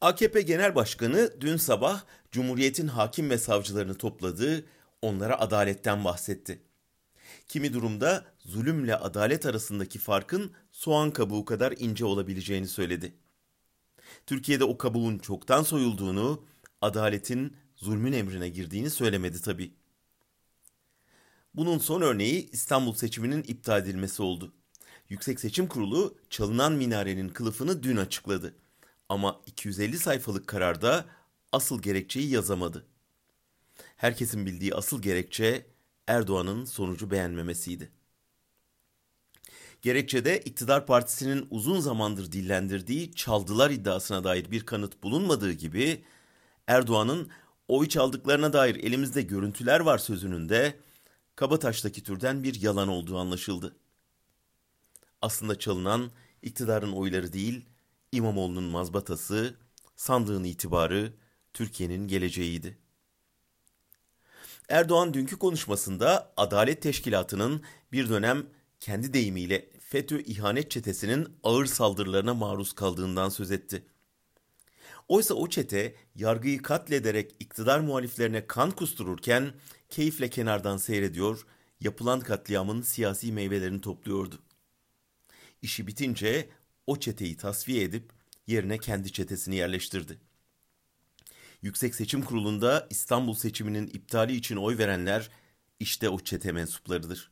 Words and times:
AKP 0.00 0.42
Genel 0.42 0.74
Başkanı 0.74 1.40
dün 1.40 1.56
sabah 1.56 2.04
Cumhuriyet'in 2.30 2.86
hakim 2.86 3.30
ve 3.30 3.38
savcılarını 3.38 3.94
topladı, 3.94 4.66
onlara 5.02 5.40
adaletten 5.40 6.04
bahsetti. 6.04 6.62
Kimi 7.48 7.72
durumda 7.72 8.24
zulümle 8.38 8.96
adalet 8.96 9.46
arasındaki 9.46 9.98
farkın 9.98 10.52
soğan 10.72 11.10
kabuğu 11.10 11.44
kadar 11.44 11.74
ince 11.78 12.04
olabileceğini 12.04 12.68
söyledi. 12.68 13.14
Türkiye'de 14.26 14.64
o 14.64 14.78
kabuğun 14.78 15.18
çoktan 15.18 15.62
soyulduğunu, 15.62 16.44
adaletin 16.80 17.56
zulmün 17.76 18.12
emrine 18.12 18.48
girdiğini 18.48 18.90
söylemedi 18.90 19.42
tabii. 19.42 19.74
Bunun 21.54 21.78
son 21.78 22.02
örneği 22.02 22.50
İstanbul 22.50 22.94
seçiminin 22.94 23.42
iptal 23.42 23.82
edilmesi 23.82 24.22
oldu. 24.22 24.52
Yüksek 25.08 25.40
Seçim 25.40 25.66
Kurulu 25.66 26.18
çalınan 26.30 26.72
minarenin 26.72 27.28
kılıfını 27.28 27.82
dün 27.82 27.96
açıkladı. 27.96 28.54
Ama 29.08 29.40
250 29.46 29.98
sayfalık 29.98 30.46
kararda 30.46 31.06
asıl 31.52 31.82
gerekçeyi 31.82 32.30
yazamadı. 32.30 32.86
Herkesin 33.96 34.46
bildiği 34.46 34.74
asıl 34.74 35.02
gerekçe 35.02 35.66
Erdoğan'ın 36.06 36.64
sonucu 36.64 37.10
beğenmemesiydi. 37.10 37.90
Gerekçede 39.82 40.40
iktidar 40.40 40.86
partisinin 40.86 41.46
uzun 41.50 41.80
zamandır 41.80 42.32
dillendirdiği 42.32 43.14
çaldılar 43.14 43.70
iddiasına 43.70 44.24
dair 44.24 44.50
bir 44.50 44.66
kanıt 44.66 45.02
bulunmadığı 45.02 45.52
gibi 45.52 46.04
Erdoğan'ın 46.66 47.30
oy 47.68 47.88
çaldıklarına 47.88 48.52
dair 48.52 48.74
elimizde 48.74 49.22
görüntüler 49.22 49.80
var 49.80 49.98
sözünün 49.98 50.48
de 50.48 50.76
Kabataş'taki 51.36 52.02
türden 52.02 52.42
bir 52.42 52.62
yalan 52.62 52.88
olduğu 52.88 53.18
anlaşıldı. 53.18 53.76
Aslında 55.22 55.58
çalınan 55.58 56.10
iktidarın 56.42 56.92
oyları 56.92 57.32
değil, 57.32 57.64
İmamoğlu'nun 58.12 58.64
mazbatası, 58.64 59.54
sandığın 59.96 60.44
itibarı, 60.44 61.12
Türkiye'nin 61.52 62.08
geleceğiydi. 62.08 62.78
Erdoğan 64.68 65.14
dünkü 65.14 65.38
konuşmasında 65.38 66.32
Adalet 66.36 66.82
Teşkilatı'nın 66.82 67.62
bir 67.92 68.08
dönem 68.08 68.46
kendi 68.80 69.12
deyimiyle 69.12 69.70
FETÖ 69.80 70.20
ihanet 70.20 70.70
çetesinin 70.70 71.28
ağır 71.42 71.66
saldırılarına 71.66 72.34
maruz 72.34 72.72
kaldığından 72.72 73.28
söz 73.28 73.50
etti. 73.50 73.86
Oysa 75.08 75.34
o 75.34 75.48
çete 75.48 75.94
yargıyı 76.14 76.62
katlederek 76.62 77.34
iktidar 77.40 77.80
muhaliflerine 77.80 78.46
kan 78.46 78.70
kustururken 78.70 79.52
keyifle 79.90 80.30
kenardan 80.30 80.76
seyrediyor, 80.76 81.46
yapılan 81.80 82.20
katliamın 82.20 82.82
siyasi 82.82 83.32
meyvelerini 83.32 83.80
topluyordu. 83.80 84.42
İşi 85.62 85.86
bitince 85.86 86.48
o 86.86 87.00
çeteyi 87.00 87.36
tasfiye 87.36 87.82
edip 87.82 88.12
yerine 88.46 88.78
kendi 88.78 89.12
çetesini 89.12 89.56
yerleştirdi. 89.56 90.18
Yüksek 91.62 91.94
Seçim 91.94 92.22
Kurulu'nda 92.22 92.86
İstanbul 92.90 93.34
seçiminin 93.34 93.86
iptali 93.86 94.36
için 94.36 94.56
oy 94.56 94.78
verenler 94.78 95.30
işte 95.80 96.08
o 96.08 96.20
çete 96.20 96.52
mensuplarıdır. 96.52 97.30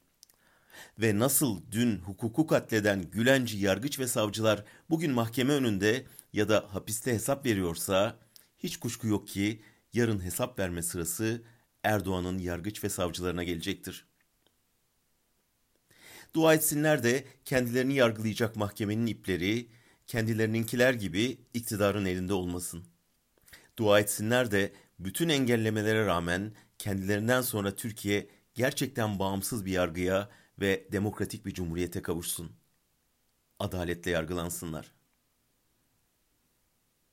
Ve 0.98 1.18
nasıl 1.18 1.62
dün 1.72 1.98
hukuku 1.98 2.46
katleden 2.46 3.10
Gülenci 3.10 3.58
yargıç 3.58 3.98
ve 3.98 4.06
savcılar 4.06 4.64
bugün 4.90 5.12
mahkeme 5.12 5.52
önünde 5.52 6.06
ya 6.32 6.48
da 6.48 6.66
hapiste 6.70 7.12
hesap 7.12 7.46
veriyorsa 7.46 8.18
hiç 8.58 8.76
kuşku 8.76 9.06
yok 9.06 9.28
ki 9.28 9.62
yarın 9.92 10.24
hesap 10.24 10.58
verme 10.58 10.82
sırası 10.82 11.42
Erdoğan'ın 11.82 12.38
yargıç 12.38 12.84
ve 12.84 12.88
savcılarına 12.88 13.44
gelecektir. 13.44 14.06
Dua 16.34 16.54
etsinler 16.54 17.02
de 17.02 17.24
kendilerini 17.44 17.94
yargılayacak 17.94 18.56
mahkemenin 18.56 19.06
ipleri 19.06 19.68
kendilerininkiler 20.06 20.94
gibi 20.94 21.38
iktidarın 21.54 22.04
elinde 22.04 22.32
olmasın. 22.32 22.84
Dua 23.76 24.00
etsinler 24.00 24.50
de 24.50 24.72
bütün 24.98 25.28
engellemelere 25.28 26.06
rağmen 26.06 26.52
kendilerinden 26.78 27.42
sonra 27.42 27.76
Türkiye 27.76 28.28
gerçekten 28.54 29.18
bağımsız 29.18 29.64
bir 29.64 29.72
yargıya 29.72 30.30
ve 30.60 30.88
demokratik 30.92 31.46
bir 31.46 31.54
cumhuriyete 31.54 32.02
kavuşsun. 32.02 32.52
Adaletle 33.58 34.10
yargılansınlar. 34.10 34.93